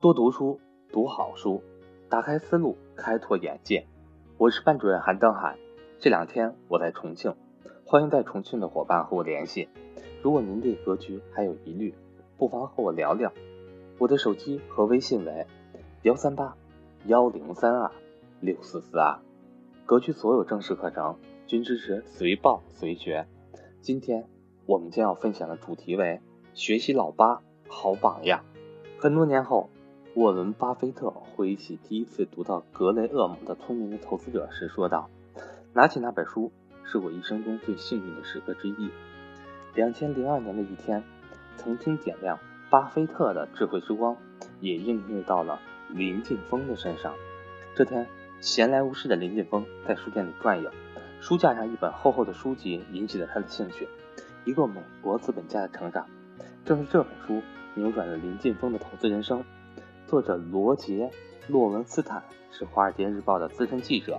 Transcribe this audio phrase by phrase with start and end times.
[0.00, 0.60] 多读书，
[0.92, 1.60] 读好书，
[2.08, 3.84] 打开思路，开拓眼界。
[4.36, 5.58] 我是班主任韩登海。
[5.98, 7.34] 这两天我在重庆，
[7.84, 9.68] 欢迎在重庆的伙伴和我联系。
[10.22, 11.92] 如果您对格局还有疑虑，
[12.36, 13.32] 不妨和我聊聊。
[13.98, 15.44] 我的手机和微信为
[16.02, 16.56] 幺三八
[17.06, 17.90] 幺零三二
[18.40, 19.18] 六四四二。
[19.84, 21.18] 格局所有正式课程
[21.48, 23.26] 均支持随报随学。
[23.80, 24.28] 今天
[24.64, 26.20] 我们将要分享的主题为
[26.54, 28.44] 学习老八好榜样。
[29.00, 29.68] 很多年后。
[30.18, 35.08] 沃伦·巴菲特回忆起第一次读到格雷厄姆的《聪明的投资者》时，说道
[35.72, 36.50] ：“拿起那本书
[36.82, 38.90] 是我一生中最幸运的时刻之一。”
[39.76, 41.04] 两千零二年的一天，
[41.56, 42.36] 曾经点亮
[42.68, 44.16] 巴菲特的智慧之光，
[44.58, 47.14] 也映入到了林晋峰的身上。
[47.76, 48.04] 这天，
[48.40, 50.68] 闲来无事的林晋峰在书店里转悠，
[51.20, 53.86] 书架上一本厚厚的书籍引起了他的兴趣，
[54.44, 56.04] 一个美国资本家的成长。
[56.64, 57.40] 正是这本书
[57.74, 59.44] 扭转了林晋峰的投资人生。
[60.08, 61.10] 作者罗杰·
[61.52, 64.18] 洛文斯坦是《华尔街日报》的资深记者，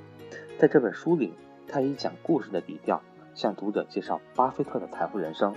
[0.59, 1.33] 在这本书里，
[1.67, 3.01] 他以讲故事的笔调
[3.33, 5.51] 向读者介绍巴菲特的财富人生。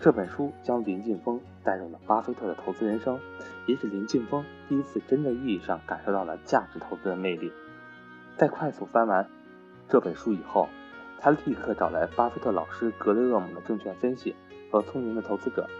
[0.00, 3.20] 这本书将林晋峰带入了巴菲特的投资人生，
[3.68, 7.52] 也使林晋峰第一次真正意义上感受到了价值投资的魅力。
[8.36, 9.30] 在快速翻完
[9.88, 10.68] 这本书以后，
[11.20, 14.34] 他立刻找来巴菲特老师格雷厄姆的证券分析
[14.72, 15.70] 和聪明的投资者，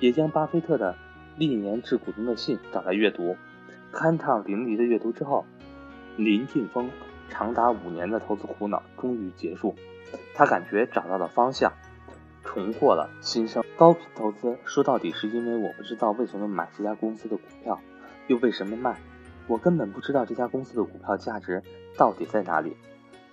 [0.00, 0.96] 也将巴菲特的。
[1.38, 3.36] 历年致股东的信找来阅读，
[3.92, 5.44] 酣畅淋漓的阅读之后，
[6.16, 6.90] 林晋峰
[7.28, 9.76] 长达五年的投资苦恼终于结束，
[10.34, 11.72] 他感觉找到了方向，
[12.42, 13.62] 重获了新生。
[13.76, 17.78] 高频投资说到底是因为我不知道为什么买这家公司的股票，
[18.26, 18.98] 又为什么卖，
[19.46, 21.62] 我根本不知道这家公司的股票价值
[21.96, 22.76] 到底在哪里。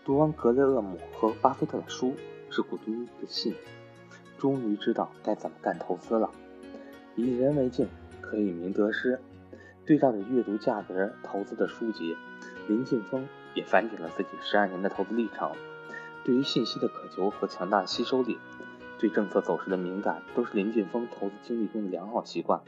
[0.04, 2.16] 读完格雷厄姆和巴菲特的书，
[2.52, 3.56] 致股东的信，
[4.38, 6.30] 终于知道该怎么干投资了。
[7.16, 7.88] 以人为镜，
[8.22, 9.20] 可以明得失。
[9.86, 12.18] 对照着阅读价值投资的书籍，
[12.68, 15.52] 林晋峰也反省了自己十二年的投资历程。
[16.24, 18.38] 对于信息的渴求和强大吸收力，
[18.98, 22.60] 对政策走势的敏感，都是林晋峰投资经历中的良好习惯。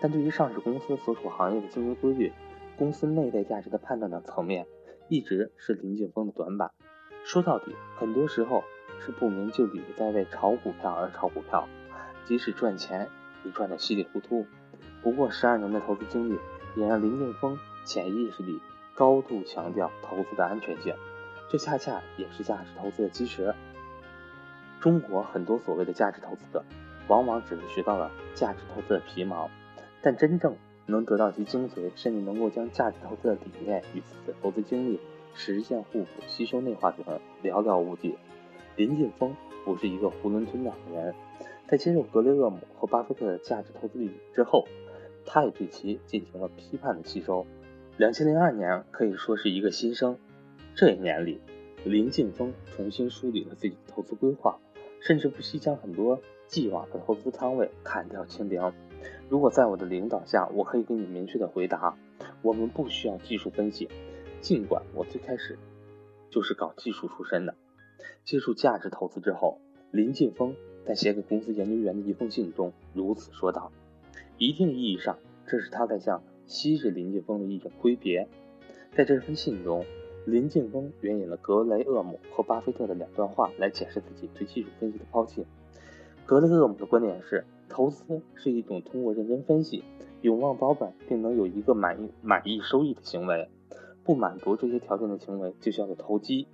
[0.00, 2.32] 但对于上市公司所处行业的经营规律、
[2.78, 4.66] 公司内在价值的判断等层面，
[5.08, 6.70] 一直是林晋峰的短板。
[7.22, 8.64] 说到底，很多时候
[9.04, 11.68] 是不明就里的在为炒股票而炒股票，
[12.24, 13.08] 即使赚钱。
[13.50, 14.46] 赚得稀里糊涂。
[15.02, 16.38] 不过，十二年的投资经历
[16.74, 18.60] 也让林建峰潜意识里
[18.94, 20.94] 高度强调投资的安全性，
[21.50, 23.54] 这恰恰也是价值投资的基石。
[24.80, 26.64] 中国很多所谓的价值投资者，
[27.08, 29.48] 往往只是学到了价值投资的皮毛，
[30.02, 35.00] 但真正能得到其精髓，甚至能够将价值投资的理念与自己的投资经历
[35.34, 38.16] 实现互补、吸收内化的人寥寥无几。
[38.76, 41.14] 林晋峰不是一个囫囵吞枣的人。
[41.66, 44.68] 在接受格雷厄姆和巴菲特的价值投资理念之后，
[45.24, 47.44] 他也对其进行了批判的吸收。
[47.96, 50.16] 两千零二年可以说是一个新生，
[50.76, 51.40] 这一年里，
[51.84, 54.58] 林晋峰重新梳理了自己的投资规划，
[55.00, 58.72] 甚至不惜将很多既往的投资仓位砍掉清零。
[59.28, 61.96] 如果在我的领导下，我可以给你明确的回答：
[62.42, 63.88] 我们不需要技术分析。
[64.40, 65.58] 尽管我最开始
[66.30, 67.56] 就是搞技术出身的，
[68.24, 70.54] 接触价值投资之后，林晋峰。
[70.86, 73.72] 在写给公司研究员的一封信中，如此说道
[74.38, 78.28] ：“一定意义上，这是他在向昔日林晋峰的一种挥别。”
[78.94, 79.84] 在这封信中，
[80.26, 85.44] 林晋峰援引了格雷厄姆和巴菲特的两段话来解释自己对技术分析的抛弃。
[86.24, 89.82] 格雷厄姆的观点是，投资是一种通过认真分析、
[90.22, 93.48] 永望保本并能有一个满意满意收益的行为。
[94.04, 96.46] 不满足这些条件的行为就叫做投机。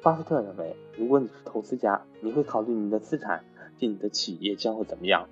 [0.00, 3.44] 巴菲特认为，如果你是投资家，你会考虑你的资产。
[3.80, 5.28] 你的企业将会怎么样？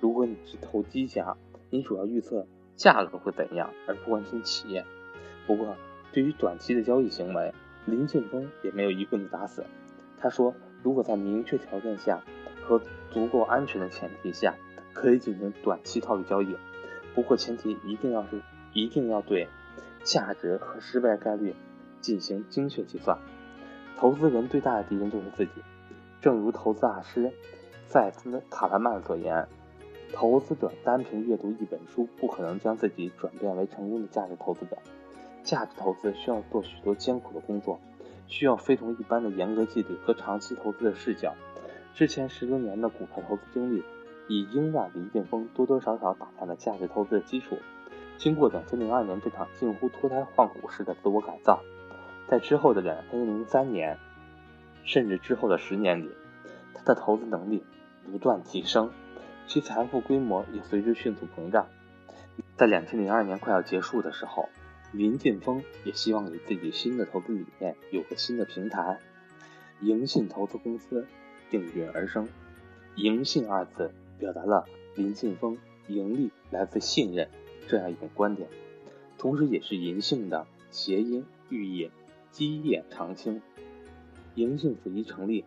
[0.00, 1.36] 如果你是投机家，
[1.68, 4.84] 你主要预测价格会怎样，而不关心企业。
[5.46, 5.76] 不过，
[6.10, 7.52] 对于短期的交易行为，
[7.84, 9.64] 林建峰也没有一棍子打死。
[10.18, 12.22] 他说，如果在明确条件下
[12.62, 12.80] 和
[13.10, 14.54] 足够安全的前提下，
[14.94, 16.56] 可以进行短期套利交易。
[17.14, 18.40] 不过，前提一定要是
[18.72, 19.46] 一定要对
[20.02, 21.54] 价值和失败概率
[22.00, 23.18] 进行精确计算。
[24.00, 25.52] 投资人最大的敌人就是自己，
[26.22, 27.30] 正如投资大师。
[27.84, 29.46] 塞斯·卡拉曼所言
[30.14, 34.78] ：“投资者单凭阅读一本书，不可能将自己转变为成功的价值投资者。
[35.42, 37.78] 价值投资需要做许多艰苦的工作，
[38.26, 41.34] 需要非同一般的严格纪律和长期投资的视角。
[41.94, 43.84] 之前十多年的股票投资经历，
[44.28, 47.58] 已经让林建峰多多少少打下了价值投资的基础。
[48.16, 51.60] 经过2002年这场近乎脱胎换骨式的自我改造，
[52.30, 52.80] 在之后的
[53.12, 53.98] 2003年，
[54.84, 56.10] 甚至之后的十年里，
[56.72, 57.64] 他的投资能力。”
[58.10, 58.90] 不断提升，
[59.46, 61.68] 其财富规模也随之迅速膨胀。
[62.56, 64.48] 在两千零二年快要结束的时候，
[64.90, 68.98] 林劲峰也希望给自己新的投资理念有个新的平台。
[69.80, 71.06] 银信投资公司
[71.50, 72.26] 应运而生
[72.96, 74.66] ，“银信”二字表达了
[74.96, 75.56] 林劲峰
[75.86, 77.28] 盈利来自信任
[77.68, 78.48] 这样一种观点，
[79.18, 81.90] 同时也是银杏的谐音寓意
[82.30, 83.42] 基业长青。
[84.36, 85.44] 盈信府一成立，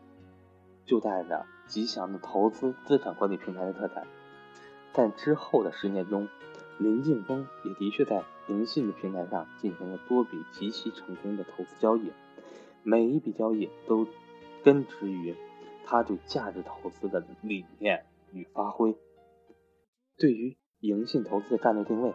[0.85, 4.05] 就带着吉祥的投资资产管理平台的特点。
[4.91, 6.27] 在之后的十年中，
[6.79, 12.11] 林劲峰也的确在盈信的平台上进行了多笔极其成功的投资交易，
[12.83, 14.05] 每一笔交易都
[14.63, 15.33] 根植于
[15.85, 18.95] 他对价值投资的理念与发挥。
[20.17, 22.13] 对于盈信投资的战略定位，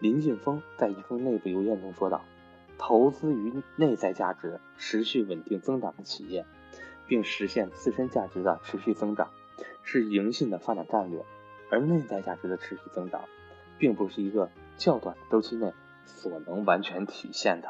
[0.00, 2.22] 林劲峰在一封内部邮件中说道。
[2.78, 6.46] 投资于内在价值持续稳定增长的企业，
[7.06, 9.30] 并实现自身价值的持续增长，
[9.82, 11.24] 是盈信的发展战略。
[11.70, 13.24] 而内在价值的持续增长，
[13.78, 15.74] 并不是一个较短的周期内
[16.06, 17.68] 所能完全体现的。